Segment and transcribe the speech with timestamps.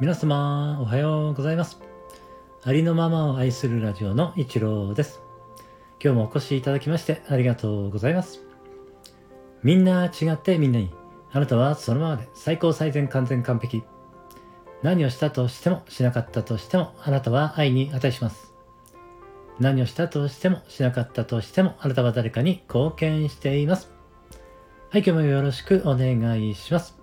[0.00, 1.80] 皆様、おはようございます。
[2.62, 5.20] ありのままを愛するラジオの一郎です。
[6.00, 8.38] 今日もお越しいただきましてありがとうございます。
[9.64, 10.92] みんな違ってみんなに、
[11.32, 13.82] あなたはそのままで最高最善完全完璧。
[14.84, 18.54] 何をしたとしてもしなかったとしてもあなたは愛に値します。
[19.58, 23.90] 何をしたとしてもしなかったとしてもあなたは誰かに貢献しています。
[24.90, 26.96] はい、今日もよろしくお願いします。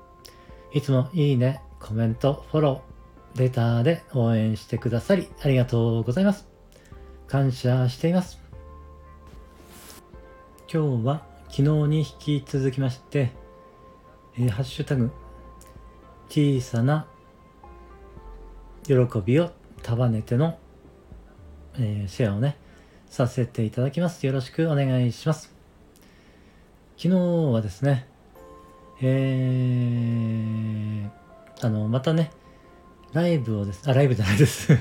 [0.71, 6.47] いつもいいね、コメント、フォロー、レターで応援してくださりありがとうございます。
[7.27, 8.41] 感謝しています。
[10.61, 13.33] 今日は昨日に引き続きまして、
[14.35, 15.11] えーハッシュタグ、
[16.27, 17.05] 小さな
[18.87, 19.51] 喜びを
[19.83, 20.57] 束ねての、
[21.77, 22.57] えーシェアをね、
[23.11, 24.25] させていただきます。
[24.25, 25.53] よろしくお願いします。
[26.97, 27.15] 昨日
[27.53, 28.07] はですね、
[29.03, 30.24] えー、
[31.65, 32.29] あの、またね、
[33.11, 34.71] ライブをです、あ、ライブじゃないです。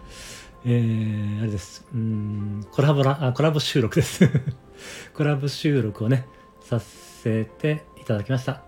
[0.64, 1.86] えー、あれです。
[1.92, 4.30] うん、コラボラ、あ、コラボ収録です。
[5.12, 6.26] コラボ収録をね、
[6.60, 8.62] させていただきました。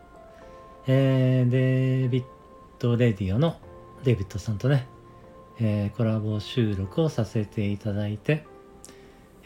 [0.87, 2.25] えー、デビッ
[2.79, 3.57] ド・レディオの
[4.03, 4.87] デビッドさんとね、
[5.59, 8.45] えーコラボ収録をさせていただいて、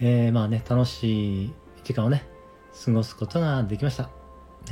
[0.00, 1.52] えーまあね、楽しい
[1.84, 2.26] 時間をね、
[2.84, 4.10] 過ごすことができました。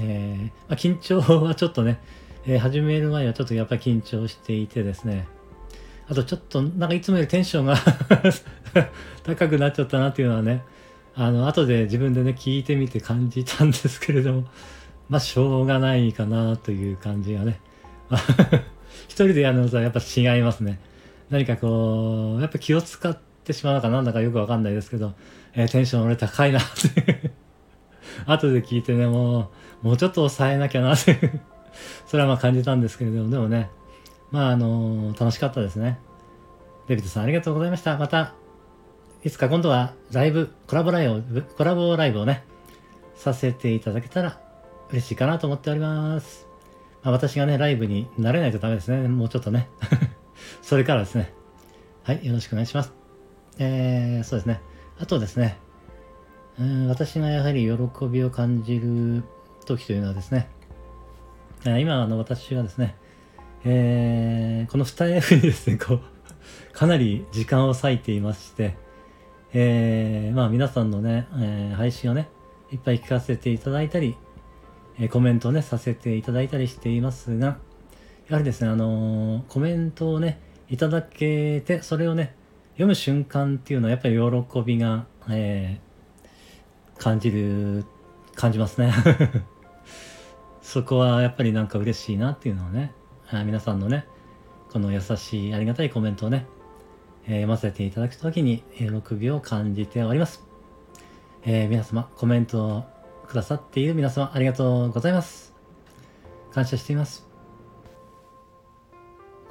[0.00, 2.00] えーまあ、緊張はちょっとね、
[2.48, 5.26] えー始める前はちょっとやっぱり緊張していてですね、
[6.08, 7.76] あとちょっとなんかいつもよりテンションが
[9.24, 10.62] 高くなっちゃったなっていうのはね、
[11.16, 14.44] あの、後で自分でね、聞いてみて感じたんですけれども、
[15.08, 17.60] まあ、しょうがないかなという感じがね。
[19.08, 20.78] 一人でやるのとはやっぱ違いますね。
[21.30, 25.14] 何かこう、やっぱ気を使ってしまうのかなんだかよくわかんないですけど、
[25.54, 26.62] えーテンション俺高いなっ
[26.94, 27.32] て。
[28.26, 29.50] 後で聞いてね、も
[29.82, 31.40] う、もうちょっと抑えなきゃなって。
[32.06, 33.70] それはまあ感じたんですけれども、でもね、
[34.30, 35.98] まああの楽しかったですね。
[36.88, 37.96] デビッドさんありがとうございました。
[37.98, 38.34] また、
[39.24, 42.44] いつか今度はライブ、コラボライブ、コラボライブをね、
[43.16, 44.40] させていただけたら
[44.90, 46.46] 嬉しいかなと思っております。
[47.02, 49.08] まあ、私がね、ライブになれないとダメですね。
[49.08, 49.68] もうちょっとね。
[50.62, 51.32] それからですね。
[52.04, 52.92] はい、よろしくお願いします。
[53.58, 54.60] えー、そうですね。
[54.98, 55.58] あとですね、
[56.58, 59.24] うん私がやはり喜びを感じる
[59.66, 60.48] 時というのはですね、
[61.66, 62.96] え今あの私はですね、
[63.64, 66.00] えーこのスタイフにですね、こう、
[66.72, 68.76] かなり時間を割いていまして、
[69.52, 72.28] えーまあ皆さんのね、えー配信をね、
[72.72, 74.16] いっぱい聞かせていただいたり、
[74.98, 77.58] えコメントをね、させていただいたりしていますが、
[78.28, 82.34] やはりですね、あのコメントをね、いただけて、それをね、
[82.72, 85.86] 読む瞬間っていうのはやっぱり喜びが、えー
[86.98, 87.84] 感じる、
[88.34, 88.92] 感じますね。
[90.66, 92.92] そこはやっぱりなんか嬉しいなっていうのをね、
[93.30, 94.04] あ皆さんのね、
[94.72, 96.44] この優しいありがたいコメントをね、
[97.24, 100.42] えー読ませていただくときに喜びを感じております。
[101.44, 102.84] えー皆様、コメントを
[103.28, 105.54] くださっている皆様、ありがとうございます。
[106.52, 107.28] 感謝しています。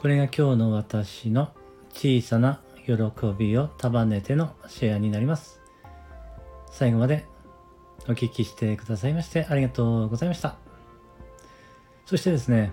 [0.01, 1.53] これが今日の私の
[1.93, 2.93] 小さな喜
[3.37, 5.61] びを束ねてのシェアになります。
[6.71, 7.25] 最後まで
[8.09, 10.64] お聞きしてくださいましてありがとうございました。
[12.05, 12.71] そしてですね、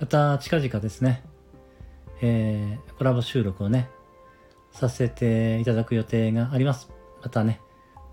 [0.00, 1.22] また近々ですね、
[2.20, 3.88] えーコラボ収録をね、
[4.72, 6.90] させていただく予定があります。
[7.22, 7.60] またね、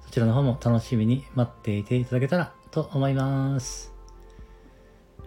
[0.06, 3.94] そちらの方も楽しみに待っていていただけたらと思います。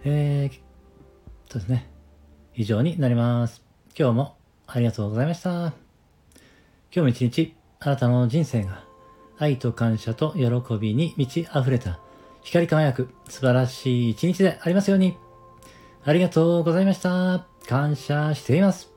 [0.03, 0.55] えー、
[1.51, 1.89] そうですね、
[2.55, 3.63] 以上になります。
[3.97, 5.51] 今日もありがとうございました。
[5.51, 5.73] 今
[6.91, 8.83] 日も一日、あなたの人生が
[9.37, 11.99] 愛と感謝と喜びに満ち溢れた
[12.43, 15.17] 光り輝く素晴らしい一日でありますように。
[16.03, 17.45] ありがとうございました。
[17.67, 18.90] 感謝しています。